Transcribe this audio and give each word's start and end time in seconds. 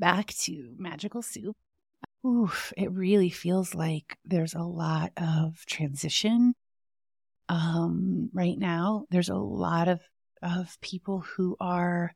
Back 0.00 0.28
to 0.44 0.74
Magical 0.78 1.20
Soup. 1.20 1.54
Oof, 2.26 2.72
it 2.74 2.90
really 2.90 3.28
feels 3.28 3.74
like 3.74 4.16
there's 4.24 4.54
a 4.54 4.62
lot 4.62 5.12
of 5.18 5.66
transition 5.66 6.54
um, 7.50 8.30
right 8.32 8.58
now. 8.58 9.04
There's 9.10 9.28
a 9.28 9.34
lot 9.34 9.88
of 9.88 10.00
of 10.42 10.80
people 10.80 11.20
who 11.20 11.54
are 11.60 12.14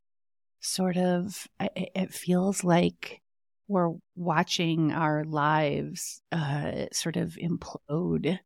sort 0.61 0.97
of. 0.97 1.47
It, 1.61 1.91
it 1.95 2.15
feels 2.15 2.65
like 2.65 3.21
we're 3.69 3.93
watching 4.17 4.91
our 4.91 5.23
lives 5.25 6.23
uh, 6.33 6.87
sort 6.91 7.17
of 7.17 7.37
implode 7.37 8.39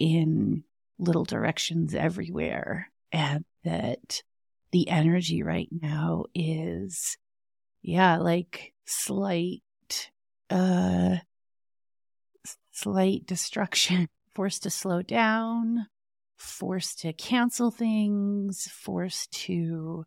in 0.00 0.64
little 0.98 1.24
directions 1.24 1.94
everywhere, 1.94 2.90
and 3.12 3.44
that 3.62 4.24
the 4.72 4.88
energy 4.88 5.44
right 5.44 5.68
now 5.70 6.24
is 6.34 7.16
yeah, 7.82 8.18
like 8.18 8.72
slight, 8.92 9.62
uh, 10.50 11.16
slight 12.70 13.26
destruction, 13.26 14.08
forced 14.34 14.62
to 14.64 14.70
slow 14.70 15.02
down, 15.02 15.86
forced 16.36 17.00
to 17.00 17.12
cancel 17.12 17.70
things, 17.70 18.66
forced 18.66 19.30
to 19.32 20.04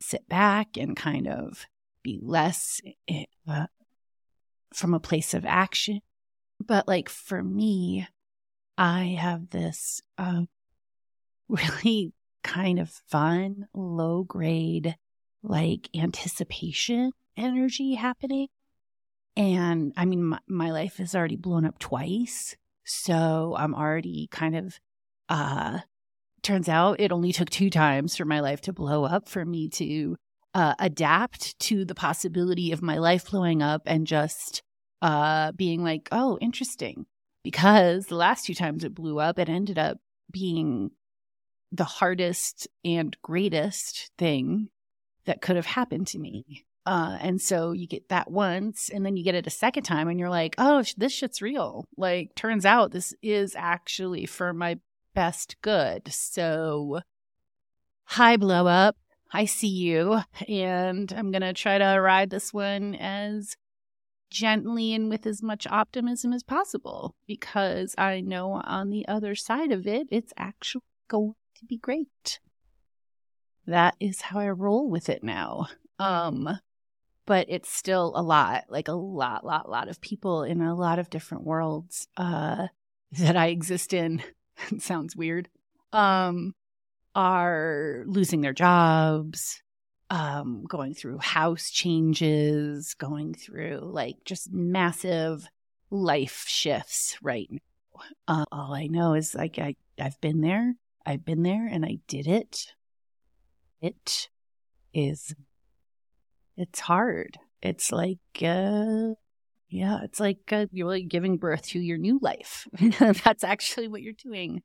sit 0.00 0.28
back 0.28 0.76
and 0.76 0.96
kind 0.96 1.26
of 1.26 1.66
be 2.02 2.18
less 2.22 2.80
uh, 3.48 3.66
from 4.72 4.94
a 4.94 5.00
place 5.00 5.34
of 5.34 5.44
action. 5.44 6.00
But 6.64 6.88
like 6.88 7.08
for 7.08 7.42
me, 7.42 8.06
I 8.76 9.16
have 9.20 9.50
this 9.50 10.00
um, 10.16 10.48
really 11.48 12.12
kind 12.42 12.78
of 12.78 12.90
fun, 13.08 13.66
low 13.74 14.22
grade 14.22 14.96
like 15.42 15.88
anticipation 15.94 17.12
energy 17.38 17.94
happening. 17.94 18.48
And 19.36 19.92
I 19.96 20.04
mean, 20.04 20.24
my, 20.24 20.38
my 20.48 20.72
life 20.72 20.96
has 20.96 21.14
already 21.14 21.36
blown 21.36 21.64
up 21.64 21.78
twice. 21.78 22.56
So 22.84 23.54
I'm 23.58 23.74
already 23.74 24.28
kind 24.30 24.56
of, 24.56 24.80
uh, 25.28 25.80
turns 26.42 26.68
out 26.68 27.00
it 27.00 27.12
only 27.12 27.32
took 27.32 27.50
two 27.50 27.70
times 27.70 28.16
for 28.16 28.24
my 28.24 28.40
life 28.40 28.60
to 28.62 28.72
blow 28.72 29.04
up 29.04 29.28
for 29.28 29.44
me 29.44 29.68
to 29.68 30.16
uh, 30.54 30.74
adapt 30.78 31.58
to 31.60 31.84
the 31.84 31.94
possibility 31.94 32.72
of 32.72 32.82
my 32.82 32.98
life 32.98 33.30
blowing 33.30 33.62
up 33.62 33.82
and 33.86 34.06
just 34.06 34.62
uh, 35.02 35.52
being 35.52 35.84
like, 35.84 36.08
oh, 36.10 36.38
interesting. 36.40 37.06
Because 37.44 38.06
the 38.06 38.16
last 38.16 38.46
two 38.46 38.54
times 38.54 38.82
it 38.82 38.94
blew 38.94 39.20
up, 39.20 39.38
it 39.38 39.48
ended 39.48 39.78
up 39.78 39.98
being 40.30 40.90
the 41.70 41.84
hardest 41.84 42.66
and 42.84 43.16
greatest 43.22 44.10
thing 44.18 44.68
that 45.26 45.40
could 45.40 45.56
have 45.56 45.66
happened 45.66 46.06
to 46.08 46.18
me. 46.18 46.64
Uh, 46.88 47.18
and 47.20 47.38
so 47.38 47.72
you 47.72 47.86
get 47.86 48.08
that 48.08 48.30
once, 48.30 48.88
and 48.88 49.04
then 49.04 49.14
you 49.14 49.22
get 49.22 49.34
it 49.34 49.46
a 49.46 49.50
second 49.50 49.82
time, 49.82 50.08
and 50.08 50.18
you're 50.18 50.30
like, 50.30 50.54
oh, 50.56 50.82
this 50.96 51.12
shit's 51.12 51.42
real. 51.42 51.86
Like, 51.98 52.34
turns 52.34 52.64
out 52.64 52.92
this 52.92 53.12
is 53.20 53.54
actually 53.54 54.24
for 54.24 54.54
my 54.54 54.78
best 55.14 55.56
good. 55.60 56.10
So, 56.10 57.00
hi, 58.04 58.38
blow 58.38 58.66
up. 58.66 58.96
I 59.30 59.44
see 59.44 59.68
you. 59.68 60.22
And 60.48 61.12
I'm 61.12 61.30
going 61.30 61.42
to 61.42 61.52
try 61.52 61.76
to 61.76 62.00
ride 62.00 62.30
this 62.30 62.54
one 62.54 62.94
as 62.94 63.54
gently 64.30 64.94
and 64.94 65.10
with 65.10 65.26
as 65.26 65.42
much 65.42 65.66
optimism 65.66 66.32
as 66.32 66.42
possible 66.42 67.14
because 67.26 67.94
I 67.98 68.22
know 68.22 68.62
on 68.64 68.88
the 68.88 69.06
other 69.06 69.34
side 69.34 69.72
of 69.72 69.86
it, 69.86 70.06
it's 70.10 70.32
actually 70.38 70.84
going 71.06 71.34
to 71.56 71.66
be 71.66 71.76
great 71.76 72.40
that 73.68 73.94
is 74.00 74.22
how 74.22 74.40
I 74.40 74.48
roll 74.48 74.88
with 74.88 75.08
it 75.10 75.22
now. 75.22 75.66
Um, 75.98 76.58
but 77.28 77.46
it's 77.50 77.70
still 77.70 78.14
a 78.16 78.22
lot, 78.22 78.64
like 78.70 78.88
a 78.88 78.92
lot, 78.92 79.44
lot, 79.44 79.68
lot 79.68 79.88
of 79.88 80.00
people 80.00 80.42
in 80.42 80.62
a 80.62 80.74
lot 80.74 80.98
of 80.98 81.10
different 81.10 81.44
worlds 81.44 82.08
uh, 82.16 82.68
that 83.12 83.36
I 83.36 83.48
exist 83.48 83.92
in. 83.92 84.22
it 84.70 84.82
sounds 84.82 85.14
weird. 85.14 85.48
Um, 85.92 86.54
are 87.14 88.04
losing 88.06 88.40
their 88.40 88.52
jobs, 88.52 89.62
um, 90.10 90.64
going 90.68 90.94
through 90.94 91.18
house 91.18 91.70
changes, 91.70 92.94
going 92.94 93.34
through 93.34 93.80
like 93.82 94.16
just 94.24 94.50
massive 94.50 95.48
life 95.90 96.46
shifts 96.48 97.18
right 97.22 97.48
now. 97.50 97.58
Uh, 98.26 98.44
all 98.50 98.74
I 98.74 98.86
know 98.86 99.14
is 99.14 99.34
like 99.34 99.58
I 99.58 99.76
I've 100.00 100.20
been 100.20 100.40
there. 100.40 100.76
I've 101.04 101.24
been 101.24 101.42
there 101.42 101.66
and 101.66 101.84
I 101.84 101.98
did 102.06 102.26
it 102.26 102.74
it 103.80 104.28
is 104.92 105.34
it's 106.58 106.80
hard. 106.80 107.38
It's 107.62 107.90
like 107.92 108.18
uh 108.42 109.14
yeah, 109.70 110.00
it's 110.02 110.18
like 110.18 110.38
uh, 110.50 110.66
you're 110.72 110.88
like 110.88 111.08
giving 111.08 111.36
birth 111.36 111.62
to 111.68 111.78
your 111.78 111.98
new 111.98 112.18
life. 112.22 112.66
That's 112.98 113.44
actually 113.44 113.88
what 113.88 114.02
you're 114.02 114.14
doing. 114.14 114.62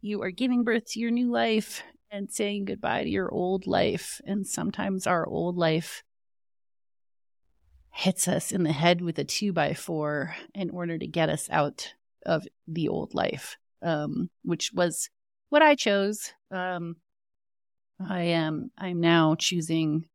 You 0.00 0.22
are 0.22 0.32
giving 0.32 0.64
birth 0.64 0.84
to 0.92 1.00
your 1.00 1.12
new 1.12 1.30
life 1.30 1.82
and 2.10 2.30
saying 2.30 2.66
goodbye 2.66 3.04
to 3.04 3.08
your 3.08 3.32
old 3.32 3.66
life. 3.66 4.20
And 4.26 4.46
sometimes 4.46 5.06
our 5.06 5.26
old 5.26 5.56
life 5.56 6.02
hits 7.92 8.26
us 8.26 8.50
in 8.50 8.64
the 8.64 8.72
head 8.72 9.00
with 9.00 9.18
a 9.18 9.24
two 9.24 9.52
by 9.52 9.74
four 9.74 10.34
in 10.54 10.70
order 10.70 10.98
to 10.98 11.06
get 11.06 11.28
us 11.28 11.48
out 11.50 11.94
of 12.26 12.46
the 12.66 12.88
old 12.88 13.14
life, 13.14 13.56
um, 13.80 14.28
which 14.42 14.72
was 14.74 15.08
what 15.50 15.62
I 15.62 15.76
chose. 15.76 16.32
Um, 16.50 16.96
I 18.00 18.22
am 18.22 18.72
I'm 18.76 19.00
now 19.00 19.36
choosing 19.36 20.06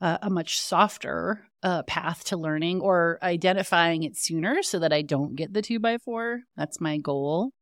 uh, 0.00 0.18
a 0.22 0.30
much 0.30 0.58
softer 0.60 1.46
uh, 1.62 1.82
path 1.82 2.24
to 2.24 2.36
learning 2.36 2.80
or 2.80 3.18
identifying 3.22 4.02
it 4.02 4.16
sooner 4.16 4.62
so 4.62 4.78
that 4.78 4.92
I 4.92 5.02
don't 5.02 5.36
get 5.36 5.52
the 5.52 5.62
two 5.62 5.78
by 5.78 5.98
four. 5.98 6.40
That's 6.56 6.80
my 6.80 6.98
goal 6.98 7.52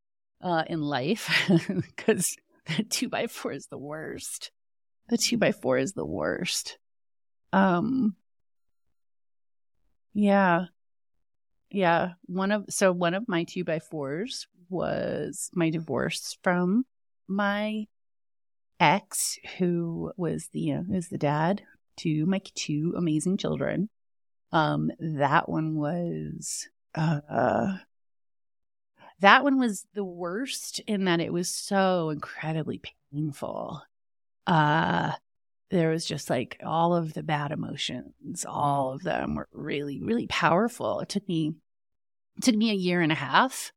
uh, 0.40 0.64
in 0.68 0.80
life 0.80 1.30
because 1.68 2.36
the 2.76 2.84
two 2.84 3.08
by 3.08 3.26
four 3.26 3.52
is 3.52 3.66
the 3.66 3.78
worst. 3.78 4.50
The 5.08 5.18
two 5.18 5.38
by 5.38 5.52
four 5.52 5.78
is 5.78 5.92
the 5.92 6.06
worst. 6.06 6.78
Um, 7.52 8.14
yeah, 10.14 10.66
yeah. 11.70 12.12
One 12.26 12.52
of 12.52 12.66
so 12.68 12.92
one 12.92 13.14
of 13.14 13.26
my 13.26 13.44
two 13.44 13.64
by 13.64 13.78
fours 13.78 14.46
was 14.68 15.50
my 15.54 15.70
divorce 15.70 16.36
from 16.42 16.84
my 17.26 17.86
ex, 18.78 19.38
who 19.56 20.12
was 20.16 20.48
the 20.52 20.74
uh, 20.74 20.82
is 20.92 21.08
the 21.08 21.18
dad 21.18 21.62
to 21.98 22.26
my 22.26 22.40
two 22.54 22.94
amazing 22.96 23.36
children. 23.36 23.88
Um, 24.52 24.90
that 24.98 25.48
one 25.48 25.76
was 25.76 26.68
uh, 26.94 27.76
that 29.20 29.44
one 29.44 29.58
was 29.58 29.86
the 29.94 30.04
worst 30.04 30.80
in 30.80 31.04
that 31.04 31.20
it 31.20 31.32
was 31.32 31.50
so 31.50 32.10
incredibly 32.10 32.80
painful. 33.12 33.82
Uh, 34.46 35.12
there 35.70 35.90
was 35.90 36.06
just 36.06 36.30
like 36.30 36.58
all 36.64 36.94
of 36.94 37.12
the 37.12 37.22
bad 37.22 37.52
emotions, 37.52 38.46
all 38.48 38.92
of 38.92 39.02
them 39.02 39.34
were 39.34 39.48
really, 39.52 40.00
really 40.00 40.26
powerful. 40.26 41.00
It 41.00 41.08
took 41.08 41.28
me 41.28 41.54
it 42.36 42.44
took 42.44 42.54
me 42.54 42.70
a 42.70 42.74
year 42.74 43.00
and 43.00 43.10
a 43.12 43.16
half 43.16 43.72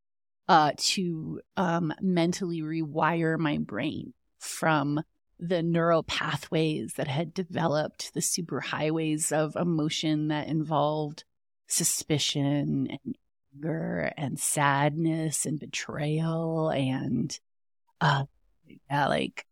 uh, 0.48 0.72
to 0.78 1.42
um, 1.58 1.94
mentally 2.02 2.62
rewire 2.62 3.38
my 3.38 3.58
brain 3.58 4.14
from 4.38 5.02
the 5.42 5.64
neural 5.64 6.04
pathways 6.04 6.94
that 6.94 7.08
had 7.08 7.34
developed, 7.34 8.14
the 8.14 8.20
superhighways 8.20 9.32
of 9.32 9.56
emotion 9.56 10.28
that 10.28 10.48
involved 10.48 11.24
suspicion 11.68 12.88
and 12.92 13.18
anger 13.56 14.14
and 14.18 14.40
sadness 14.40 15.46
and 15.46 15.60
betrayal 15.60 16.70
and 16.70 17.40
uh 18.02 18.24
yeah, 18.90 19.08
like 19.08 19.46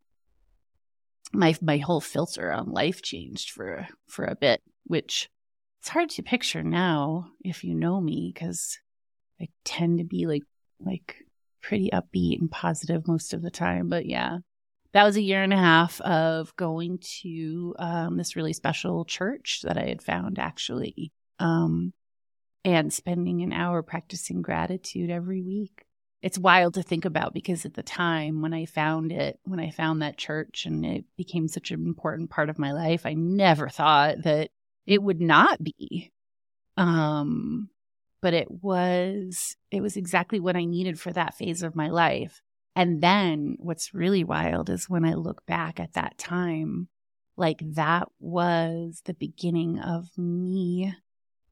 my 1.33 1.56
my 1.62 1.77
whole 1.77 2.01
filter 2.01 2.51
on 2.51 2.71
life 2.71 3.01
changed 3.01 3.51
for 3.51 3.88
for 4.07 4.25
a 4.25 4.35
bit, 4.35 4.62
which 4.85 5.30
it's 5.80 5.89
hard 5.89 6.09
to 6.09 6.24
picture 6.24 6.63
now 6.63 7.27
if 7.44 7.63
you 7.63 7.74
know 7.74 8.00
me 8.00 8.31
because 8.33 8.77
I 9.42 9.47
tend 9.63 10.00
to 10.00 10.03
be 10.03 10.27
like 10.27 10.44
like 10.80 11.18
pretty 11.62 11.89
upbeat 11.92 12.39
and 12.39 12.51
positive 12.51 13.07
most 13.07 13.33
of 13.33 13.42
the 13.42 13.51
time. 13.51 13.89
But 13.89 14.06
yeah, 14.06 14.39
that 14.94 15.03
was 15.03 15.18
a 15.18 15.21
year 15.21 15.44
and 15.44 15.53
a 15.53 15.57
half 15.57 16.01
of 16.01 16.56
going 16.56 17.00
to 17.21 17.75
um, 17.77 18.18
this 18.18 18.36
really 18.36 18.53
special 18.53 19.06
church 19.06 19.62
that 19.63 19.77
I 19.77 19.86
had 19.86 20.01
found 20.01 20.39
actually, 20.39 21.12
um, 21.39 21.94
and 22.65 22.91
spending 22.91 23.41
an 23.41 23.53
hour 23.53 23.83
practicing 23.83 24.41
gratitude 24.41 25.09
every 25.09 25.41
week. 25.41 25.86
It's 26.21 26.38
wild 26.38 26.74
to 26.74 26.83
think 26.83 27.06
about 27.06 27.33
because 27.33 27.65
at 27.65 27.75
the 27.75 27.83
time 27.83 28.41
when 28.41 28.53
I 28.53 28.65
found 28.65 29.12
it, 29.12 29.39
when 29.44 29.59
I 29.59 29.69
found 29.69 30.01
that 30.01 30.18
church 30.18 30.65
and 30.65 30.86
it 30.86 31.06
became 31.15 31.47
such 31.47 31.71
an 31.71 31.85
important 31.85 32.30
part 32.30 32.50
of 32.50 32.59
my 32.59 32.74
life, 32.74 33.06
I 33.06 33.13
never 33.13 33.69
thought 33.69 34.24
that 34.24 34.50
it 34.85 35.01
would 35.01 35.21
not 35.21 35.63
be. 35.63 36.12
Um, 36.75 37.69
but 38.21 38.33
it 38.33 38.50
was 38.51 39.56
it 39.71 39.81
was 39.81 39.95
exactly 39.95 40.39
what 40.39 40.57
I 40.57 40.65
needed 40.65 41.00
for 41.00 41.13
that 41.13 41.35
phase 41.35 41.63
of 41.63 41.75
my 41.75 41.89
life 41.89 42.42
and 42.79 43.01
then 43.01 43.57
what's 43.59 43.93
really 43.93 44.23
wild 44.23 44.69
is 44.69 44.89
when 44.89 45.03
I 45.03 45.15
look 45.15 45.45
back 45.45 45.81
at 45.81 45.95
that 45.95 46.17
time, 46.17 46.87
like 47.35 47.59
that 47.73 48.07
was 48.21 49.01
the 49.03 49.13
beginning 49.13 49.79
of 49.79 50.05
me 50.17 50.95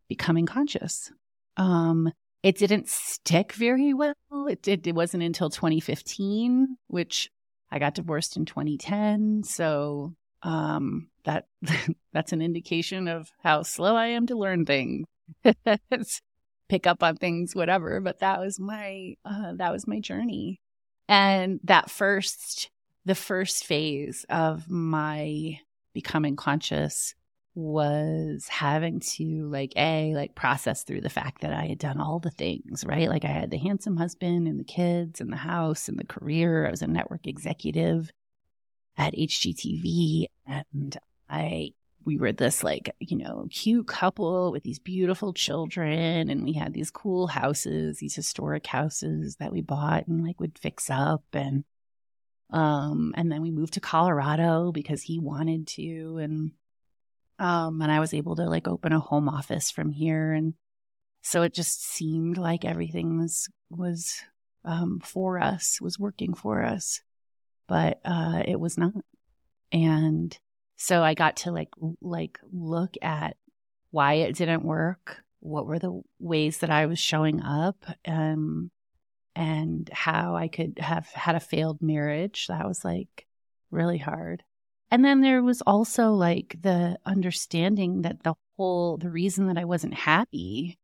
becoming 0.08 0.46
conscious. 0.46 1.12
Um, 1.58 2.10
it 2.44 2.58
didn't 2.58 2.88
stick 2.88 3.52
very 3.52 3.94
well. 3.94 4.14
It 4.50 4.62
did. 4.62 4.88
It 4.88 4.96
wasn't 4.96 5.24
until 5.24 5.50
2015, 5.50 6.78
which 6.88 7.30
I 7.70 7.78
got 7.78 7.96
divorced 7.96 8.38
in 8.38 8.46
2010. 8.46 9.44
So 9.44 10.14
um, 10.44 11.10
that 11.26 11.48
that's 12.14 12.32
an 12.32 12.42
indication 12.42 13.10
of 13.10 13.30
how 13.44 13.64
slow 13.64 13.98
I 13.98 14.08
am 14.08 14.28
to 14.28 14.38
learn 14.38 14.66
things, 14.66 15.06
pick 16.70 16.88
up 16.88 17.04
on 17.04 17.18
things, 17.18 17.54
whatever. 17.54 18.00
But 18.00 18.20
that 18.20 18.40
was 18.40 18.62
my 18.62 19.16
uh, 19.26 19.56
that 19.58 19.74
was 19.74 19.86
my 19.86 20.00
journey, 20.00 20.62
and 21.08 21.60
that 21.64 21.90
first 21.90 22.70
the 23.06 23.16
first 23.16 23.66
phase 23.66 24.26
of 24.30 24.70
my 24.70 25.60
becoming 25.94 26.36
conscious 26.36 27.16
was 27.56 28.48
having 28.50 29.00
to 29.00 29.50
like 29.50 29.74
a 29.76 30.14
like 30.14 30.36
process 30.36 30.84
through 30.84 31.02
the 31.02 31.10
fact 31.10 31.42
that 31.42 31.54
I 31.54 31.66
had 31.66 31.80
done 31.80 32.00
all 32.00 32.20
the 32.20 32.30
things, 32.30 32.84
right? 32.86 33.10
Like 33.10 33.26
I 33.26 33.30
had 33.30 33.50
the 33.50 33.58
handsome 33.58 33.98
husband 33.98 34.48
and 34.48 34.60
the 34.60 34.64
kids 34.64 35.20
and 35.20 35.32
the 35.32 35.38
house 35.38 35.90
and 35.90 35.98
the 35.98 36.06
career. 36.06 36.68
I 36.68 36.72
was 36.72 36.84
a 36.84 36.88
network 36.88 37.26
executive 37.26 38.12
at 38.96 39.16
HGTV 39.16 40.26
and 40.46 40.98
I 41.30 41.72
we 42.08 42.18
were 42.18 42.32
this 42.32 42.64
like, 42.64 42.96
you 43.00 43.18
know, 43.18 43.48
cute 43.52 43.88
couple 43.88 44.52
with 44.52 44.64
these 44.64 44.80
beautiful 44.80 45.34
children 45.34 46.30
and 46.30 46.44
we 46.44 46.54
had 46.54 46.74
these 46.74 46.90
cool 46.90 47.28
houses, 47.28 48.00
these 48.00 48.16
historic 48.16 48.66
houses 48.66 49.36
that 49.36 49.52
we 49.52 49.62
bought 49.62 50.08
and 50.08 50.26
like 50.26 50.40
would 50.40 50.58
fix 50.58 50.90
up 50.90 51.24
and 51.34 51.66
um 52.50 53.14
and 53.18 53.30
then 53.30 53.42
we 53.42 53.52
moved 53.52 53.74
to 53.74 53.82
Colorado 53.82 54.72
because 54.72 55.02
he 55.02 55.20
wanted 55.20 55.68
to 55.68 56.18
and 56.22 56.52
um, 57.40 57.82
and 57.82 57.92
I 57.92 58.00
was 58.00 58.14
able 58.14 58.36
to 58.38 58.46
like 58.46 58.68
open 58.68 58.94
a 58.94 59.00
home 59.00 59.30
office 59.30 59.70
from 59.70 59.92
here. 59.92 60.34
And 60.34 60.56
so 61.22 61.44
it 61.44 61.54
just 61.54 61.84
seemed 61.84 62.38
like 62.38 62.66
everything 62.66 63.20
was, 63.20 63.48
was, 63.70 64.22
um, 64.66 65.00
for 65.04 65.40
us, 65.40 65.80
was 65.80 66.00
working 66.00 66.34
for 66.34 66.64
us, 66.64 67.02
but, 67.68 68.00
uh, 68.04 68.42
it 68.46 68.60
was 68.60 68.78
not. 68.78 68.94
And 69.72 70.38
so 70.78 71.04
I 71.04 71.14
got 71.16 71.38
to 71.38 71.52
like, 71.52 71.70
like 72.02 72.40
look 72.52 72.96
at 73.02 73.36
why 73.92 74.14
it 74.14 74.36
didn't 74.36 74.64
work. 74.64 75.24
What 75.40 75.66
were 75.66 75.80
the 75.80 76.02
ways 76.20 76.60
that 76.60 76.70
I 76.70 76.86
was 76.86 77.00
showing 77.00 77.42
up? 77.42 77.84
Um, 78.08 78.72
and 79.36 79.90
how 79.94 80.36
I 80.36 80.48
could 80.48 80.80
have 80.80 81.08
had 81.10 81.36
a 81.36 81.40
failed 81.40 81.82
marriage. 81.82 82.48
That 82.48 82.68
was 82.68 82.84
like 82.84 83.28
really 83.70 83.98
hard. 83.98 84.44
And 84.90 85.04
then 85.04 85.22
there 85.22 85.44
was 85.44 85.62
also 85.62 86.12
like 86.14 86.58
the 86.62 86.98
understanding 87.06 88.04
that 88.04 88.24
the 88.24 88.36
whole, 88.58 88.98
the 88.98 89.10
reason 89.10 89.48
that 89.48 89.58
I 89.58 89.66
wasn't 89.66 89.94
happy, 89.94 90.80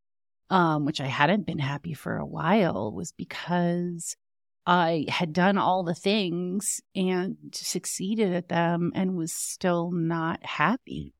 um, 0.50 0.86
which 0.86 1.02
I 1.02 1.08
hadn't 1.08 1.48
been 1.48 1.60
happy 1.60 1.94
for 1.94 2.18
a 2.18 2.26
while, 2.26 2.92
was 2.92 3.12
because 3.12 4.16
I 4.66 5.06
had 5.10 5.34
done 5.34 5.58
all 5.58 5.84
the 5.84 5.94
things 5.94 6.82
and 6.96 7.38
succeeded 7.54 8.34
at 8.34 8.48
them 8.48 8.92
and 8.96 9.18
was 9.18 9.34
still 9.34 9.92
not 9.92 10.46
happy. 10.46 11.14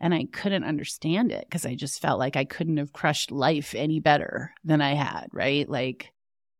And 0.00 0.14
I 0.14 0.26
couldn't 0.32 0.64
understand 0.64 1.32
it 1.32 1.44
because 1.44 1.66
I 1.66 1.74
just 1.74 2.00
felt 2.00 2.18
like 2.18 2.36
I 2.36 2.44
couldn't 2.44 2.76
have 2.76 2.92
crushed 2.92 3.30
life 3.30 3.74
any 3.74 4.00
better 4.00 4.54
than 4.64 4.80
I 4.80 4.94
had, 4.94 5.26
right? 5.32 5.68
Like 5.68 6.12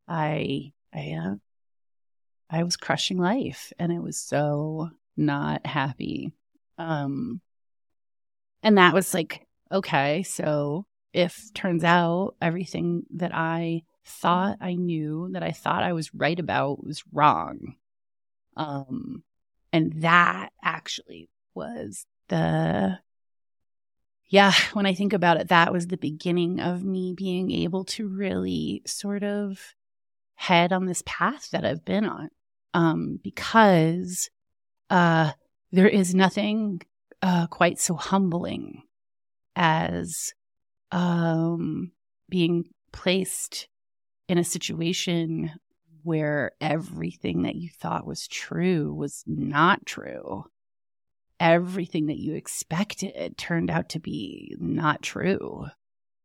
I, 0.06 0.72
I, 0.92 1.12
uh, 1.12 1.34
I 2.50 2.62
was 2.62 2.76
crushing 2.76 3.18
life 3.18 3.72
and 3.78 3.92
I 3.92 4.00
was 4.00 4.18
so 4.18 4.90
not 5.16 5.64
happy. 5.66 6.32
Um, 6.78 7.40
and 8.62 8.76
that 8.78 8.92
was 8.92 9.14
like, 9.14 9.46
okay, 9.70 10.22
so 10.24 10.86
if 11.12 11.52
turns 11.54 11.84
out 11.84 12.34
everything 12.40 13.04
that 13.14 13.34
I 13.34 13.82
thought 14.08 14.58
I 14.60 14.74
knew, 14.74 15.28
that 15.32 15.42
I 15.42 15.52
thought 15.52 15.82
I 15.82 15.92
was 15.92 16.14
right 16.14 16.38
about 16.38 16.84
was 16.84 17.04
wrong. 17.12 17.76
Um, 18.56 19.22
and 19.72 20.02
that 20.02 20.50
actually 20.62 21.28
was 21.54 22.06
the, 22.28 22.98
yeah, 24.26 24.52
when 24.72 24.86
I 24.86 24.94
think 24.94 25.12
about 25.12 25.40
it, 25.40 25.48
that 25.48 25.72
was 25.72 25.86
the 25.86 25.96
beginning 25.96 26.60
of 26.60 26.84
me 26.84 27.14
being 27.14 27.50
able 27.50 27.84
to 27.84 28.08
really 28.08 28.82
sort 28.86 29.22
of 29.22 29.74
head 30.34 30.72
on 30.72 30.86
this 30.86 31.02
path 31.04 31.50
that 31.50 31.64
I've 31.64 31.84
been 31.84 32.04
on. 32.04 32.30
Um, 32.74 33.18
because 33.22 34.30
uh, 34.90 35.32
there 35.72 35.88
is 35.88 36.14
nothing 36.14 36.82
uh, 37.22 37.46
quite 37.46 37.78
so 37.78 37.94
humbling 37.94 38.82
as 39.56 40.32
um, 40.92 41.92
being 42.28 42.64
placed 42.92 43.68
in 44.28 44.38
a 44.38 44.44
situation 44.44 45.52
where 46.02 46.52
everything 46.60 47.42
that 47.42 47.56
you 47.56 47.68
thought 47.68 48.06
was 48.06 48.28
true 48.28 48.94
was 48.94 49.24
not 49.26 49.84
true. 49.86 50.44
Everything 51.40 52.06
that 52.06 52.18
you 52.18 52.34
expected 52.34 53.36
turned 53.36 53.70
out 53.70 53.90
to 53.90 54.00
be 54.00 54.54
not 54.58 55.02
true. 55.02 55.66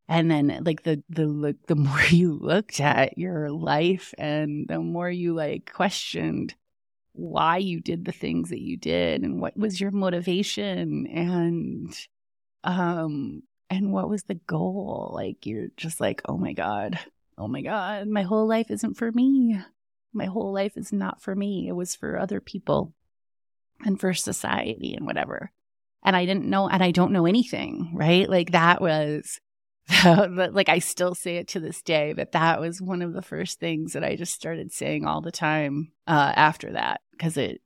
And 0.07 0.29
then 0.29 0.61
like 0.65 0.83
the 0.83 1.03
the 1.09 1.25
look 1.25 1.55
the 1.67 1.75
more 1.87 2.03
you 2.09 2.33
looked 2.33 2.79
at 2.79 3.17
your 3.17 3.49
life 3.51 4.13
and 4.17 4.67
the 4.67 4.79
more 4.79 5.09
you 5.09 5.33
like 5.33 5.71
questioned 5.73 6.55
why 7.13 7.57
you 7.57 7.79
did 7.79 8.05
the 8.05 8.11
things 8.11 8.49
that 8.49 8.61
you 8.61 8.75
did 8.75 9.21
and 9.21 9.39
what 9.39 9.55
was 9.55 9.79
your 9.79 9.91
motivation 9.91 11.05
and 11.07 11.95
um 12.63 13.43
and 13.69 13.91
what 13.91 14.09
was 14.09 14.23
the 14.23 14.33
goal 14.47 15.11
like 15.13 15.45
you're 15.45 15.67
just 15.77 16.01
like 16.01 16.23
oh 16.25 16.37
my 16.37 16.53
god 16.53 16.97
oh 17.37 17.47
my 17.47 17.61
god 17.61 18.07
my 18.07 18.23
whole 18.23 18.47
life 18.47 18.69
isn't 18.69 18.95
for 18.95 19.11
me. 19.11 19.59
My 20.15 20.25
whole 20.25 20.53
life 20.53 20.77
is 20.77 20.93
not 20.93 21.21
for 21.21 21.35
me. 21.35 21.67
It 21.67 21.73
was 21.73 21.95
for 21.95 22.19
other 22.19 22.39
people 22.39 22.93
and 23.83 23.99
for 23.99 24.13
society 24.13 24.93
and 24.93 25.05
whatever. 25.05 25.51
And 26.03 26.15
i 26.15 26.25
didn't 26.25 26.45
know 26.45 26.67
and 26.67 26.83
i 26.83 26.91
don't 26.91 27.13
know 27.13 27.25
anything 27.25 27.91
right? 27.93 28.29
Like 28.29 28.51
that 28.51 28.81
was 28.81 29.39
like 30.05 30.69
I 30.69 30.79
still 30.79 31.13
say 31.13 31.37
it 31.37 31.49
to 31.49 31.59
this 31.59 31.81
day, 31.81 32.13
but 32.13 32.31
that 32.31 32.59
was 32.59 32.81
one 32.81 33.01
of 33.01 33.13
the 33.13 33.21
first 33.21 33.59
things 33.59 33.93
that 33.93 34.03
I 34.03 34.15
just 34.15 34.33
started 34.33 34.71
saying 34.71 35.05
all 35.05 35.21
the 35.21 35.31
time 35.31 35.91
uh, 36.07 36.31
after 36.35 36.71
that 36.73 37.01
because 37.11 37.37
it 37.37 37.61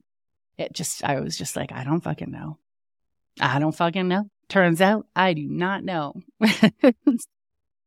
it 0.56 0.72
just 0.72 1.04
I 1.04 1.20
was 1.20 1.38
just 1.38 1.54
like 1.54 1.70
I 1.72 1.84
don't 1.84 2.00
fucking 2.00 2.30
know, 2.30 2.58
I 3.40 3.58
don't 3.58 3.74
fucking 3.74 4.08
know. 4.08 4.28
Turns 4.48 4.80
out 4.80 5.06
I 5.14 5.34
do 5.34 5.46
not 5.48 5.84
know. 5.84 6.14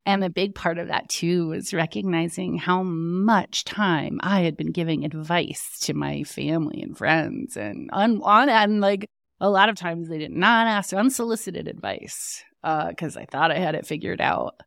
and 0.05 0.23
a 0.23 0.29
big 0.29 0.55
part 0.55 0.77
of 0.77 0.87
that 0.87 1.09
too 1.09 1.47
was 1.47 1.73
recognizing 1.73 2.57
how 2.57 2.83
much 2.83 3.63
time 3.63 4.19
I 4.23 4.41
had 4.41 4.57
been 4.57 4.71
giving 4.71 5.05
advice 5.05 5.79
to 5.81 5.93
my 5.93 6.23
family 6.23 6.81
and 6.81 6.97
friends, 6.97 7.55
and 7.57 7.89
on, 7.91 8.21
on 8.23 8.49
and 8.49 8.81
like 8.81 9.07
a 9.39 9.49
lot 9.49 9.69
of 9.69 9.75
times 9.75 10.07
they 10.07 10.19
did 10.19 10.31
not 10.31 10.67
ask 10.67 10.93
unsolicited 10.93 11.67
advice 11.67 12.43
because 12.61 13.17
uh, 13.17 13.21
I 13.21 13.25
thought 13.25 13.51
I 13.51 13.57
had 13.57 13.75
it 13.75 13.87
figured 13.87 14.21
out. 14.21 14.61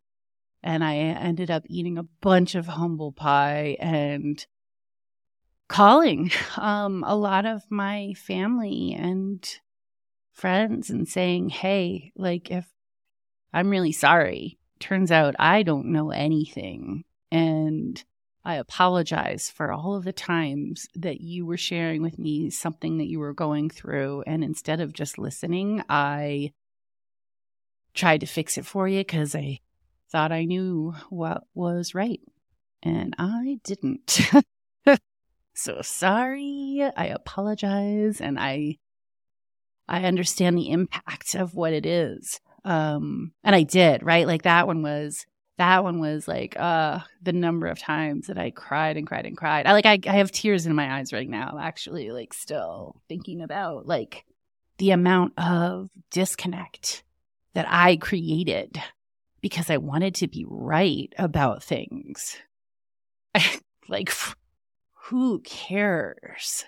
And 0.62 0.82
I 0.82 0.96
ended 0.96 1.50
up 1.50 1.64
eating 1.68 1.98
a 1.98 2.06
bunch 2.20 2.54
of 2.54 2.66
humble 2.66 3.12
pie 3.12 3.76
and 3.78 4.44
calling 5.68 6.30
um, 6.56 7.04
a 7.06 7.14
lot 7.14 7.46
of 7.46 7.62
my 7.70 8.14
family 8.16 8.96
and 8.98 9.46
friends 10.32 10.90
and 10.90 11.06
saying, 11.06 11.50
hey, 11.50 12.12
like, 12.16 12.50
if 12.50 12.66
I'm 13.52 13.70
really 13.70 13.92
sorry, 13.92 14.58
turns 14.80 15.10
out 15.10 15.34
I 15.38 15.62
don't 15.62 15.86
know 15.86 16.10
anything. 16.10 17.04
And 17.30 18.02
I 18.44 18.56
apologize 18.56 19.50
for 19.50 19.72
all 19.72 19.94
of 19.94 20.04
the 20.04 20.12
times 20.12 20.86
that 20.94 21.20
you 21.20 21.46
were 21.46 21.56
sharing 21.56 22.02
with 22.02 22.18
me 22.18 22.50
something 22.50 22.98
that 22.98 23.06
you 23.08 23.18
were 23.18 23.32
going 23.32 23.70
through. 23.70 24.22
And 24.26 24.44
instead 24.44 24.80
of 24.80 24.92
just 24.92 25.18
listening, 25.18 25.82
I 25.88 26.52
tried 27.94 28.20
to 28.20 28.26
fix 28.26 28.58
it 28.58 28.66
for 28.66 28.86
you 28.86 28.98
because 28.98 29.34
I 29.34 29.60
thought 30.10 30.30
I 30.30 30.44
knew 30.44 30.94
what 31.08 31.44
was 31.54 31.94
right. 31.94 32.20
And 32.82 33.14
I 33.18 33.60
didn't. 33.64 34.20
so 35.54 35.80
sorry. 35.80 36.88
I 36.96 37.06
apologize. 37.06 38.20
And 38.20 38.38
I, 38.38 38.76
I 39.88 40.04
understand 40.04 40.58
the 40.58 40.70
impact 40.70 41.34
of 41.34 41.54
what 41.54 41.72
it 41.72 41.86
is. 41.86 42.40
Um, 42.64 43.32
and 43.42 43.54
I 43.54 43.62
did, 43.62 44.02
right? 44.02 44.26
Like 44.26 44.42
that 44.42 44.66
one 44.66 44.82
was, 44.82 45.26
that 45.58 45.84
one 45.84 46.00
was 46.00 46.26
like, 46.26 46.58
uh, 46.58 47.00
the 47.22 47.32
number 47.32 47.66
of 47.66 47.78
times 47.78 48.26
that 48.26 48.38
I 48.38 48.50
cried 48.50 48.96
and 48.96 49.06
cried 49.06 49.26
and 49.26 49.36
cried. 49.36 49.66
I 49.66 49.72
like, 49.72 49.86
I, 49.86 49.98
I 50.06 50.16
have 50.16 50.32
tears 50.32 50.66
in 50.66 50.74
my 50.74 50.98
eyes 50.98 51.12
right 51.12 51.28
now, 51.28 51.58
actually, 51.60 52.10
like 52.10 52.32
still 52.32 53.00
thinking 53.08 53.42
about 53.42 53.86
like 53.86 54.24
the 54.78 54.90
amount 54.90 55.34
of 55.38 55.90
disconnect 56.10 57.04
that 57.54 57.66
I 57.68 57.96
created 57.96 58.80
because 59.40 59.70
I 59.70 59.76
wanted 59.76 60.14
to 60.16 60.26
be 60.26 60.44
right 60.48 61.12
about 61.18 61.62
things. 61.62 62.38
like, 63.88 64.12
who 64.94 65.40
cares? 65.40 66.64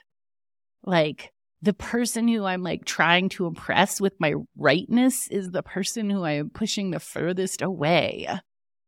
Like, 0.85 1.33
the 1.66 1.75
person 1.75 2.28
who 2.28 2.44
I'm 2.44 2.62
like 2.62 2.85
trying 2.85 3.28
to 3.30 3.46
impress 3.46 4.00
with 4.00 4.20
my 4.20 4.35
rightness 4.56 5.26
is 5.26 5.50
the 5.50 5.64
person 5.64 6.08
who 6.08 6.23
I 6.23 6.35
am 6.35 6.49
pushing 6.49 6.92
the 6.92 7.00
furthest 7.00 7.61
away. 7.61 8.28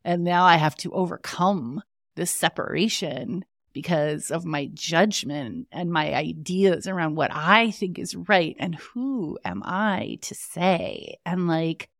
And 0.04 0.22
now 0.22 0.44
I 0.44 0.58
have 0.58 0.76
to 0.76 0.92
overcome 0.92 1.82
this 2.14 2.30
separation 2.30 3.44
because 3.72 4.30
of 4.30 4.44
my 4.44 4.70
judgment 4.72 5.66
and 5.72 5.90
my 5.90 6.14
ideas 6.14 6.86
around 6.86 7.16
what 7.16 7.32
I 7.34 7.72
think 7.72 7.98
is 7.98 8.14
right 8.14 8.54
and 8.60 8.76
who 8.76 9.40
am 9.44 9.62
I 9.64 10.18
to 10.22 10.36
say. 10.36 11.16
And 11.26 11.48
like, 11.48 11.90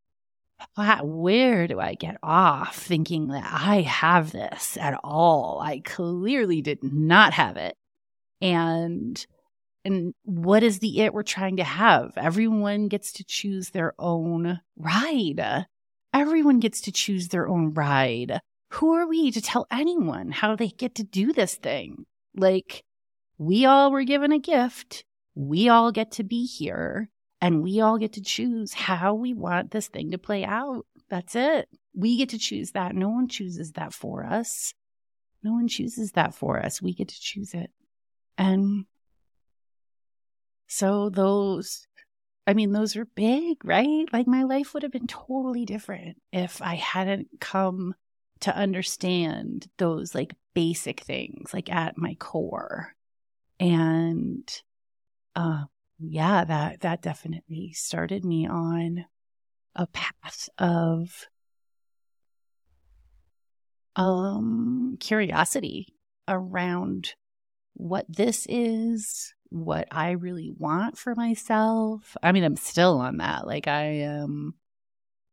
where 1.03 1.67
do 1.67 1.81
I 1.81 1.95
get 1.95 2.19
off 2.23 2.77
thinking 2.77 3.29
that 3.29 3.51
I 3.53 3.81
have 3.81 4.31
this 4.31 4.79
at 4.81 4.99
all? 5.03 5.61
I 5.61 5.81
clearly 5.81 6.63
did 6.63 6.85
not 6.85 7.33
have 7.33 7.57
it. 7.57 7.77
And 8.41 9.27
and 9.85 10.15
what 10.25 10.63
is 10.63 10.81
the 10.81 11.01
it 11.01 11.15
we're 11.15 11.23
trying 11.23 11.57
to 11.57 11.65
have? 11.65 12.13
Everyone 12.17 12.89
gets 12.89 13.13
to 13.15 13.25
choose 13.25 13.71
their 13.71 13.95
own 13.99 14.61
ride. 14.77 15.67
Everyone 16.13 16.59
gets 16.59 16.81
to 16.83 16.93
choose 16.93 17.29
their 17.29 17.49
own 17.49 17.73
ride. 17.75 18.41
Who 18.73 18.95
are 18.95 19.07
we 19.07 19.31
to 19.31 19.41
tell 19.41 19.67
anyone 19.71 20.31
how 20.31 20.57
they 20.57 20.69
get 20.69 20.95
to 20.97 21.05
do 21.05 21.33
this 21.33 21.55
thing? 21.55 22.05
Like, 22.35 22.85
we 23.39 23.65
all 23.65 23.91
were 23.91 24.05
given 24.05 24.33
a 24.33 24.39
gift. 24.39 25.05
We 25.35 25.69
all 25.69 25.93
get 25.93 26.13
to 26.13 26.25
be 26.25 26.45
here 26.45 27.09
and 27.41 27.63
we 27.63 27.81
all 27.81 27.99
get 27.99 28.15
to 28.15 28.21
choose 28.21 28.75
how 28.75 29.15
we 29.15 29.33
want 29.33 29.71
this 29.71 29.89
thing 29.89 30.11
to 30.11 30.19
play 30.19 30.45
out. 30.45 30.85
That's 31.09 31.37
it. 31.37 31.69
We 31.95 32.17
get 32.17 32.31
to 32.31 32.39
choose 32.39 32.73
that. 32.73 32.95
No 32.95 33.09
one 33.09 33.29
chooses 33.29 33.73
that 33.73 33.93
for 33.93 34.25
us. 34.25 34.75
No 35.43 35.53
one 35.53 35.69
chooses 35.69 36.13
that 36.13 36.35
for 36.35 36.59
us. 36.59 36.83
We 36.83 36.93
get 36.93 37.09
to 37.09 37.21
choose 37.21 37.55
it. 37.55 37.71
And 38.37 38.87
so 40.69 41.09
those, 41.11 41.87
I 42.47 42.55
mean, 42.55 42.73
those 42.73 42.95
are 42.97 43.07
big, 43.07 43.65
right? 43.65 44.05
Like 44.13 44.27
my 44.27 44.45
life 44.45 44.75
would 44.75 44.83
have 44.83 44.93
been 44.93 45.07
totally 45.07 45.65
different 45.65 46.19
if 46.33 46.63
I 46.63 46.75
hadn't 46.77 47.29
come 47.41 47.95
to 48.41 48.55
understand 48.57 49.69
those 49.79 50.15
like 50.15 50.35
basic 50.55 51.01
things, 51.01 51.53
like 51.53 51.73
at 51.73 51.99
my 51.99 52.15
core. 52.15 52.95
And, 53.59 54.49
uh, 55.35 55.65
yeah, 55.99 56.45
that, 56.45 56.83
that 56.83 57.03
definitely 57.03 57.73
started 57.73 58.25
me 58.25 58.47
on 58.47 59.07
a 59.75 59.87
path 59.89 60.49
of, 60.59 61.27
um, 63.97 64.97
curiosity 65.01 65.89
around 66.29 67.15
what 67.75 68.07
this 68.09 68.47
is, 68.49 69.35
what 69.51 69.89
I 69.91 70.13
really 70.13 70.53
want 70.57 70.99
for 70.99 71.15
myself. 71.15 72.17
I 72.23 72.33
mean, 72.33 72.45
I'm 72.45 72.57
still 72.57 72.99
on 72.99 73.19
that. 73.19 73.47
Like 73.47 73.67
I 73.67 73.85
am 74.03 74.23
um, 74.23 74.55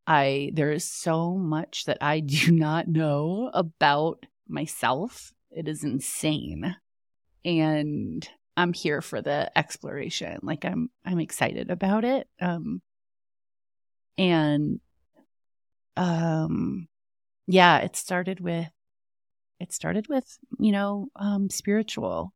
I 0.07 0.51
there 0.53 0.71
is 0.71 0.83
so 0.83 1.35
much 1.35 1.85
that 1.85 1.97
I 2.01 2.19
do 2.21 2.51
not 2.51 2.87
know 2.87 3.49
about 3.53 4.25
myself. 4.47 5.33
It 5.51 5.67
is 5.67 5.83
insane. 5.83 6.75
And 7.43 8.27
I'm 8.57 8.73
here 8.73 9.01
for 9.01 9.21
the 9.21 9.51
exploration. 9.57 10.39
Like 10.41 10.65
I'm 10.65 10.89
I'm 11.05 11.19
excited 11.19 11.69
about 11.69 12.03
it. 12.05 12.27
Um 12.41 12.81
and 14.17 14.79
um 15.97 16.87
yeah, 17.47 17.79
it 17.79 17.95
started 17.95 18.39
with 18.39 18.69
it 19.59 19.73
started 19.73 20.07
with, 20.09 20.37
you 20.59 20.71
know, 20.71 21.09
um 21.15 21.49
spiritual 21.49 22.33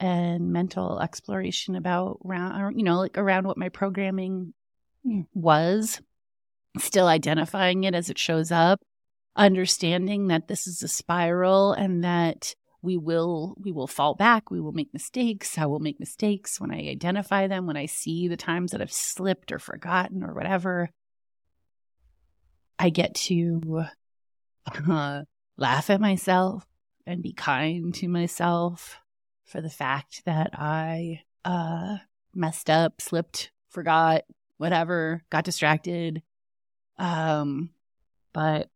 and 0.00 0.50
mental 0.52 0.98
exploration 0.98 1.76
about 1.76 2.18
around 2.24 2.76
you 2.76 2.82
know 2.82 2.98
like 2.98 3.18
around 3.18 3.46
what 3.46 3.58
my 3.58 3.68
programming 3.68 4.52
was 5.34 6.00
still 6.78 7.06
identifying 7.06 7.84
it 7.84 7.94
as 7.94 8.10
it 8.10 8.18
shows 8.18 8.50
up 8.50 8.80
understanding 9.36 10.28
that 10.28 10.48
this 10.48 10.66
is 10.66 10.82
a 10.82 10.88
spiral 10.88 11.72
and 11.72 12.02
that 12.02 12.54
we 12.82 12.96
will 12.96 13.54
we 13.60 13.72
will 13.72 13.86
fall 13.86 14.14
back 14.14 14.50
we 14.50 14.60
will 14.60 14.72
make 14.72 14.92
mistakes 14.92 15.58
i 15.58 15.66
will 15.66 15.80
make 15.80 16.00
mistakes 16.00 16.60
when 16.60 16.70
i 16.70 16.88
identify 16.88 17.46
them 17.46 17.66
when 17.66 17.76
i 17.76 17.86
see 17.86 18.26
the 18.26 18.36
times 18.36 18.72
that 18.72 18.80
i've 18.80 18.92
slipped 18.92 19.52
or 19.52 19.58
forgotten 19.58 20.22
or 20.22 20.34
whatever. 20.34 20.90
I 22.80 22.88
get 22.88 23.14
to 23.26 23.84
uh, 24.90 25.22
laugh 25.58 25.90
at 25.90 26.00
myself 26.00 26.66
and 27.06 27.22
be 27.22 27.34
kind 27.34 27.94
to 27.96 28.08
myself 28.08 28.96
for 29.50 29.60
the 29.60 29.70
fact 29.70 30.22
that 30.24 30.50
I 30.54 31.22
uh, 31.44 31.96
messed 32.34 32.70
up, 32.70 33.00
slipped, 33.00 33.50
forgot, 33.68 34.22
whatever, 34.58 35.22
got 35.28 35.44
distracted. 35.44 36.22
Um, 36.98 37.70
but 38.32 38.68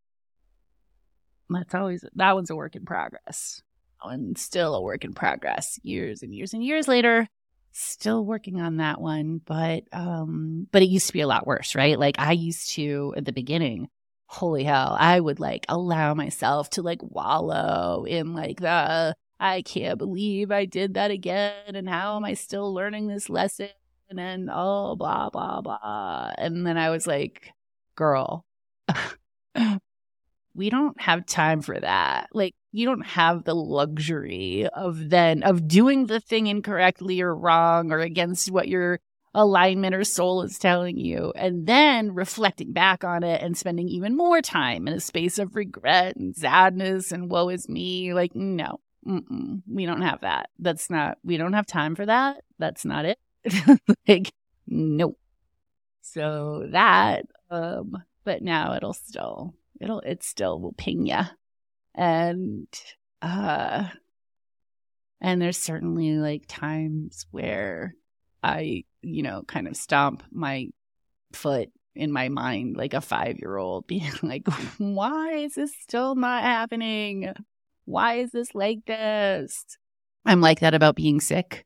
that's 1.49 1.75
always 1.75 2.04
that 2.14 2.35
one's 2.35 2.50
a 2.50 2.57
work 2.57 2.75
in 2.75 2.85
progress. 2.85 3.62
And 4.02 4.37
still 4.37 4.75
a 4.75 4.83
work 4.83 5.04
in 5.04 5.14
progress. 5.14 5.78
Years 5.83 6.23
and 6.23 6.35
years 6.35 6.52
and 6.52 6.62
years 6.62 6.88
later, 6.88 7.26
still 7.73 8.25
working 8.25 8.61
on 8.61 8.78
that 8.78 9.00
one. 9.00 9.40
But 9.45 9.85
um, 9.93 10.66
but 10.73 10.83
it 10.83 10.90
used 10.90 11.07
to 11.07 11.12
be 11.12 11.21
a 11.21 11.26
lot 11.26 11.47
worse, 11.47 11.75
right? 11.75 11.99
Like 11.99 12.16
I 12.19 12.33
used 12.33 12.71
to 12.75 13.14
at 13.16 13.25
the 13.25 13.33
beginning 13.33 13.88
holy 14.26 14.64
hell, 14.64 14.97
I 14.99 15.21
would 15.21 15.38
like 15.38 15.64
allow 15.69 16.14
myself 16.14 16.71
to 16.71 16.83
like 16.83 17.00
wallow 17.02 18.04
in 18.04 18.35
like 18.35 18.61
the 18.61 19.14
I 19.45 19.61
can't 19.61 19.99
believe 19.99 20.51
I 20.51 20.65
did 20.65 20.95
that 20.95 21.11
again. 21.11 21.77
And 21.77 21.87
how 21.87 22.17
am 22.17 22.25
I 22.25 22.33
still 22.33 22.73
learning 22.73 23.09
this 23.09 23.29
lesson? 23.29 23.69
And 24.17 24.49
oh, 24.51 24.97
blah, 24.97 25.29
blah, 25.29 25.61
blah. 25.61 26.33
And 26.39 26.67
then 26.67 26.79
I 26.79 26.89
was 26.89 27.07
like, 27.07 27.53
girl, 27.95 28.47
we 30.55 30.71
don't 30.71 30.99
have 30.99 31.27
time 31.27 31.61
for 31.61 31.79
that. 31.79 32.29
Like, 32.33 32.55
you 32.73 32.87
don't 32.87 33.05
have 33.05 33.45
the 33.45 33.55
luxury 33.55 34.67
of 34.67 35.11
then, 35.11 35.43
of 35.43 35.69
doing 35.69 36.07
the 36.07 36.21
thing 36.21 36.47
incorrectly 36.47 37.21
or 37.21 37.37
wrong 37.37 37.93
or 37.93 37.99
against 37.99 38.51
what 38.51 38.67
your 38.67 38.99
alignment 39.35 39.95
or 39.95 40.05
soul 40.05 40.41
is 40.41 40.59
telling 40.59 40.97
you, 40.97 41.35
and 41.37 41.67
then 41.67 42.15
reflecting 42.15 42.73
back 42.73 43.05
on 43.05 43.23
it 43.23 43.43
and 43.43 43.59
spending 43.59 43.89
even 43.89 44.17
more 44.17 44.41
time 44.41 44.89
in 44.89 44.95
a 44.95 45.01
space 45.01 45.39
of 45.39 45.55
regret 45.55 46.17
and 46.17 46.35
sadness 46.35 47.13
and 47.13 47.31
woe 47.31 47.51
is 47.51 47.69
me. 47.69 48.15
Like, 48.15 48.35
no, 48.35 48.81
we 49.04 49.87
don't 49.87 50.02
have 50.02 50.23
that. 50.23 50.50
That's 50.58 50.90
not, 50.90 51.18
we 51.25 51.37
don't 51.37 51.52
have 51.52 51.66
time 51.66 51.94
for 51.94 52.06
that. 52.06 52.42
That's 52.58 52.84
not 52.84 53.04
it. 53.04 53.18
like, 54.08 54.32
nope. 54.66 55.18
So 56.02 56.68
that, 56.70 57.26
um, 57.50 58.02
but 58.25 58.42
now 58.42 58.75
it'll 58.75 58.92
still, 58.94 59.54
it'll, 59.80 60.00
it 60.00 60.23
still 60.23 60.61
will 60.61 60.73
ping 60.73 61.06
ya. 61.06 61.26
And, 61.94 62.68
uh, 63.23 63.88
and 65.20 65.40
there's 65.40 65.58
certainly 65.58 66.16
like 66.16 66.44
times 66.49 67.26
where 67.30 67.94
I, 68.42 68.84
you 69.02 69.23
know, 69.23 69.42
kind 69.46 69.66
of 69.66 69.76
stomp 69.76 70.23
my 70.30 70.68
foot 71.32 71.70
in 71.94 72.12
my 72.12 72.28
mind 72.28 72.76
like 72.76 72.94
a 72.94 73.00
five 73.00 73.38
year 73.38 73.56
old, 73.56 73.87
being 73.87 74.12
like, 74.23 74.46
why 74.78 75.32
is 75.32 75.54
this 75.54 75.73
still 75.80 76.14
not 76.14 76.42
happening? 76.42 77.32
Why 77.85 78.14
is 78.14 78.31
this 78.33 78.55
like 78.55 78.87
this? 78.87 79.79
I'm 80.25 80.41
like 80.41 80.61
that 80.61 80.75
about 80.75 80.97
being 80.97 81.21
sick. 81.21 81.64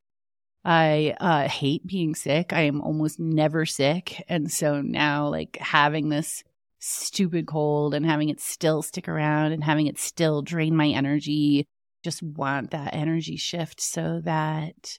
I 0.65 1.15
uh, 1.21 1.49
hate 1.49 1.87
being 1.87 2.15
sick. 2.15 2.53
I 2.53 2.63
am 2.63 2.81
almost 2.81 3.19
never 3.21 3.65
sick. 3.65 4.25
And 4.29 4.51
so 4.51 4.83
now, 4.83 5.29
like, 5.29 5.57
having 5.61 6.09
this 6.09 6.43
stupid 6.81 7.47
cold 7.47 7.95
and 7.95 8.05
having 8.05 8.29
it 8.29 8.41
still 8.41 8.83
stick 8.83 9.09
around 9.09 9.53
and 9.53 9.65
having 9.65 9.87
it 9.87 9.99
still 9.99 10.43
drain 10.43 10.77
my 10.77 10.89
energy, 10.89 11.67
just 12.03 12.23
want 12.23 12.71
that 12.73 12.95
energy 12.95 13.37
shift 13.37 13.81
so 13.81 14.21
that 14.25 14.99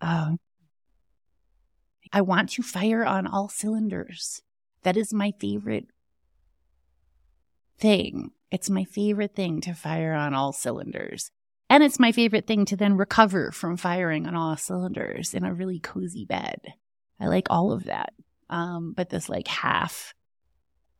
um, 0.00 0.38
I 2.12 2.22
want 2.22 2.50
to 2.50 2.62
fire 2.62 3.04
on 3.04 3.26
all 3.26 3.48
cylinders. 3.48 4.42
That 4.82 4.96
is 4.96 5.12
my 5.12 5.32
favorite 5.38 5.86
thing. 7.78 8.32
It's 8.50 8.70
my 8.70 8.84
favorite 8.84 9.34
thing 9.34 9.60
to 9.62 9.74
fire 9.74 10.14
on 10.14 10.34
all 10.34 10.52
cylinders. 10.52 11.30
And 11.70 11.82
it's 11.82 11.98
my 11.98 12.12
favorite 12.12 12.46
thing 12.46 12.64
to 12.66 12.76
then 12.76 12.96
recover 12.96 13.50
from 13.52 13.76
firing 13.76 14.26
on 14.26 14.34
all 14.34 14.56
cylinders 14.56 15.34
in 15.34 15.44
a 15.44 15.52
really 15.52 15.78
cozy 15.78 16.24
bed. 16.24 16.60
I 17.20 17.26
like 17.26 17.48
all 17.50 17.72
of 17.72 17.84
that. 17.84 18.14
Um, 18.48 18.94
but 18.96 19.10
this 19.10 19.28
like 19.28 19.48
half, 19.48 20.14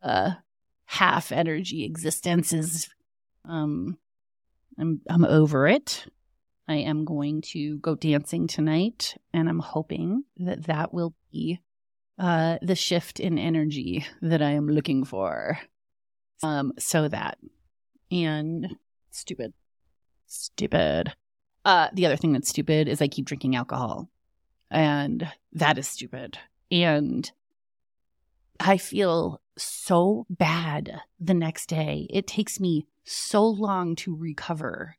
uh, 0.03 0.33
half 0.85 1.33
energy 1.33 1.85
existence 1.85 2.53
is, 2.53 2.91
um, 3.47 3.97
I'm, 4.79 5.01
I'm 5.09 5.25
over 5.25 5.67
it. 5.67 6.07
I 6.69 6.77
am 6.77 7.07
going 7.07 7.41
to 7.53 7.79
go 7.79 7.95
dancing 7.95 8.47
tonight 8.47 9.17
and 9.33 9.49
I'm 9.49 9.61
hoping 9.61 10.25
that 10.37 10.65
that 10.65 10.93
will 10.93 11.15
be, 11.33 11.61
uh, 12.19 12.59
the 12.61 12.75
shift 12.75 13.21
in 13.21 13.39
energy 13.39 14.05
that 14.21 14.43
I 14.43 14.51
am 14.51 14.69
looking 14.69 15.05
for. 15.05 15.59
Um, 16.43 16.73
so 16.79 17.09
that 17.09 17.39
and 18.11 18.77
stupid, 19.11 19.53
stupid. 20.27 21.13
Uh, 21.65 21.89
the 21.93 22.07
other 22.07 22.17
thing 22.17 22.33
that's 22.33 22.49
stupid 22.49 22.89
is 22.89 23.03
I 23.03 23.09
keep 23.09 23.27
drinking 23.27 23.57
alcohol. 23.57 24.09
And 24.71 25.29
that 25.53 25.79
is 25.79 25.89
stupid. 25.89 26.39
And 26.71 27.31
I 28.61 28.77
feel 28.77 29.41
so 29.57 30.27
bad 30.29 31.01
the 31.21 31.35
next 31.35 31.67
day. 31.67 32.07
It 32.11 32.27
takes 32.27 32.61
me 32.61 32.87
so 33.05 33.47
long 33.47 33.97
to 33.97 34.15
recover. 34.15 34.97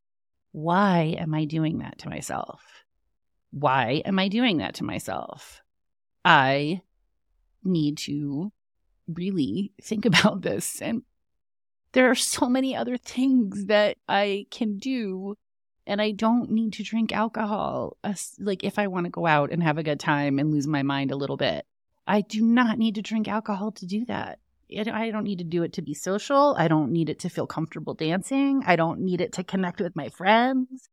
Why 0.52 1.16
am 1.18 1.34
I 1.34 1.46
doing 1.46 1.80
that 1.80 2.00
to 2.00 2.10
myself? 2.10 2.62
Why 3.52 4.02
am 4.06 4.20
I 4.20 4.28
doing 4.28 4.58
that 4.58 4.76
to 4.76 4.84
myself? 4.84 5.62
I 6.26 6.82
need 7.64 7.98
to 8.00 8.52
really 9.08 9.72
think 9.82 10.06
about 10.06 10.42
this. 10.42 10.82
And 10.82 11.04
there 11.92 12.10
are 12.10 12.16
so 12.16 12.48
many 12.48 12.76
other 12.76 12.98
things 12.98 13.66
that 13.66 13.98
I 14.08 14.46
can 14.52 14.78
do. 14.78 15.36
And 15.88 16.00
I 16.00 16.12
don't 16.12 16.52
need 16.52 16.74
to 16.74 16.84
drink 16.84 17.12
alcohol. 17.12 17.98
Like, 18.38 18.64
if 18.64 18.78
I 18.78 18.86
want 18.86 19.06
to 19.06 19.10
go 19.10 19.26
out 19.26 19.52
and 19.52 19.64
have 19.64 19.80
a 19.80 19.84
good 19.84 20.00
time 20.00 20.38
and 20.38 20.52
lose 20.52 20.68
my 20.68 20.84
mind 20.84 21.10
a 21.12 21.16
little 21.16 21.38
bit, 21.38 21.66
I 22.06 22.22
do 22.22 22.46
not 22.46 22.78
need 22.78 22.94
to 22.96 23.02
drink 23.02 23.28
alcohol 23.28 23.72
to 23.72 23.88
do 23.88 24.06
that. 24.06 24.38
I 24.72 25.10
don't 25.10 25.24
need 25.24 25.40
to 25.40 25.44
do 25.44 25.64
it 25.64 25.74
to 25.74 25.82
be 25.82 25.96
social. 25.96 26.56
I 26.60 26.68
don't 26.68 26.92
need 26.92 27.10
it 27.10 27.18
to 27.22 27.30
feel 27.30 27.48
comfortable 27.48 27.96
dancing. 27.96 28.62
I 28.68 28.76
don't 28.76 29.00
need 29.00 29.20
it 29.20 29.34
to 29.34 29.44
connect 29.44 29.82
with 29.82 29.96
my 29.96 30.10
friends. 30.10 30.90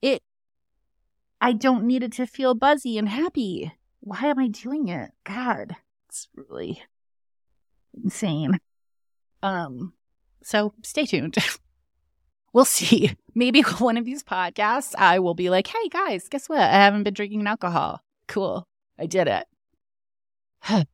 It, 0.00 0.22
I 1.40 1.52
don't 1.52 1.84
need 1.84 2.04
it 2.04 2.12
to 2.12 2.26
feel 2.26 2.54
buzzy 2.54 2.98
and 2.98 3.08
happy. 3.08 3.72
Why 3.98 4.26
am 4.26 4.38
I 4.38 4.46
doing 4.46 4.86
it? 4.86 5.10
God, 5.24 5.74
it's 6.08 6.28
really 6.36 6.82
insane. 8.00 8.60
Um, 9.42 9.92
so 10.42 10.74
stay 10.82 11.06
tuned. 11.06 11.36
we'll 12.52 12.64
see. 12.64 13.16
Maybe 13.34 13.60
one 13.78 13.96
of 13.96 14.04
these 14.04 14.22
podcasts, 14.22 14.94
I 14.96 15.18
will 15.18 15.34
be 15.34 15.50
like, 15.50 15.66
hey 15.66 15.88
guys, 15.88 16.28
guess 16.28 16.48
what? 16.48 16.60
I 16.60 16.72
haven't 16.72 17.02
been 17.02 17.14
drinking 17.14 17.46
alcohol. 17.46 18.00
Cool. 18.28 18.66
I 18.98 19.06
did 19.06 19.28
it. 19.28 19.46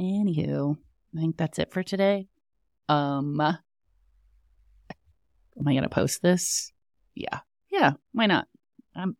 Anywho, 0.00 0.76
I 1.16 1.20
think 1.20 1.36
that's 1.36 1.58
it 1.58 1.72
for 1.72 1.82
today. 1.82 2.28
Um, 2.88 3.40
am 3.40 3.58
I 5.66 5.74
to 5.74 5.88
post 5.88 6.22
this? 6.22 6.72
Yeah. 7.14 7.40
Yeah. 7.70 7.92
Why 8.12 8.26
not? 8.26 8.46
I'm, 8.94 9.16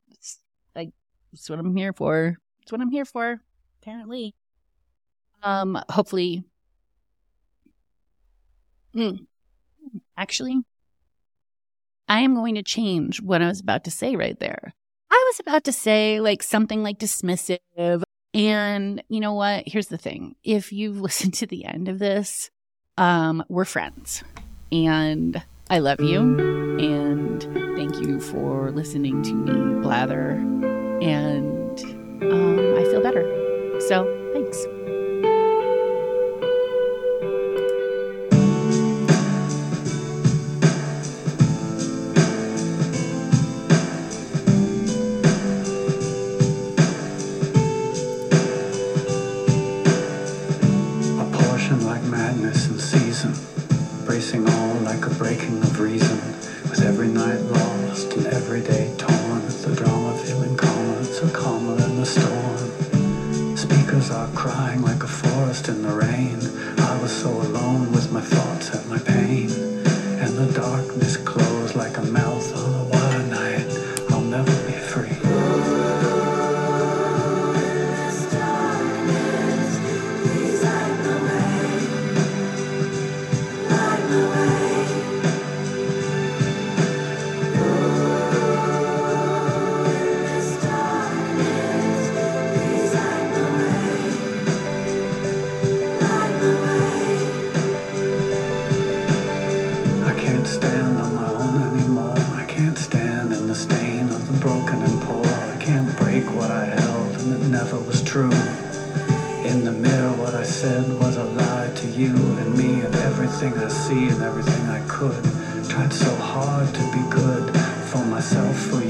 like, 0.75 0.91
that's 1.33 1.51
what 1.51 1.59
I'm 1.59 1.77
here 1.77 1.93
for. 1.93 2.37
That's 2.61 2.73
what 2.73 2.81
I'm 2.81 2.91
here 2.91 3.05
for, 3.05 3.41
apparently. 3.83 4.35
Um, 5.43 5.81
hopefully 5.89 6.45
Mm. 8.95 9.27
Actually, 10.17 10.63
I 12.09 12.21
am 12.21 12.35
going 12.35 12.55
to 12.55 12.63
change 12.63 13.21
what 13.21 13.43
I 13.43 13.49
was 13.49 13.61
about 13.61 13.85
to 13.85 13.91
say 13.91 14.17
right 14.17 14.39
there. 14.39 14.75
I 15.11 15.25
was 15.31 15.41
about 15.41 15.65
to 15.65 15.73
say 15.73 16.21
like 16.21 16.43
something 16.43 16.83
like 16.83 16.99
dismissive. 16.99 18.03
And 18.35 19.03
you 19.09 19.21
know 19.21 19.35
what? 19.35 19.65
Here's 19.67 19.89
the 19.89 19.99
thing. 19.99 20.37
If 20.43 20.73
you've 20.73 21.01
listened 21.01 21.35
to 21.35 21.47
the 21.47 21.65
end 21.65 21.89
of 21.89 21.99
this, 21.99 22.51
um, 22.97 23.45
we're 23.49 23.65
friends. 23.65 24.25
And 24.73 25.43
I 25.71 25.79
love 25.79 26.01
you. 26.01 26.21
And 26.79 27.43
thank 27.77 27.97
you 28.01 28.21
for 28.21 28.71
listening 28.71 29.23
to 29.23 29.35
me 29.35 29.81
blather. 29.83 30.31
And 31.01 31.81
um, 32.23 32.77
I 32.77 32.85
feel 32.85 33.03
better. 33.03 33.81
So 33.81 34.05
thanks. 34.33 34.67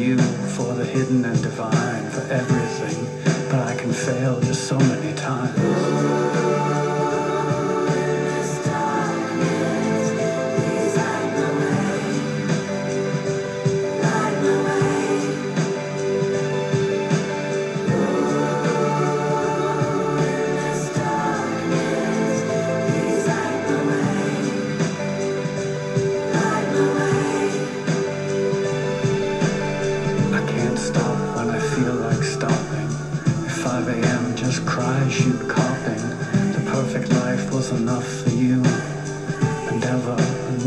you 0.09 0.17
for 0.57 0.73
the 0.73 0.87
hidden 0.87 1.23
and 1.25 1.43
divine, 1.43 2.11
for 2.11 2.21
every 2.33 2.68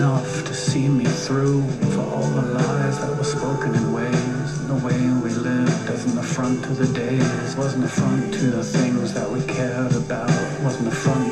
enough 0.02 0.44
to 0.44 0.54
see 0.56 0.88
me 0.88 1.06
through 1.06 1.62
for 1.94 2.02
all 2.02 2.28
the 2.32 2.42
lies 2.42 3.00
that 3.00 3.16
were 3.16 3.24
spoken 3.24 3.76
in 3.76 3.94
ways. 3.94 4.68
The 4.68 4.74
way 4.74 4.98
we 5.22 5.30
lived 5.30 5.90
as 5.92 6.12
an 6.12 6.18
affront 6.18 6.64
to 6.64 6.74
the 6.74 6.92
days, 6.92 7.56
wasn't 7.56 7.84
affront 7.84 8.34
to 8.34 8.46
the 8.50 8.64
things 8.64 9.14
that 9.14 9.30
we 9.30 9.44
cared 9.44 9.94
about, 9.94 10.32
wasn't 10.64 10.88
affront 10.88 11.31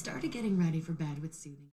started 0.00 0.32
getting 0.32 0.58
ready 0.58 0.80
for 0.80 0.92
bed 0.92 1.20
with 1.20 1.34
soothing. 1.34 1.70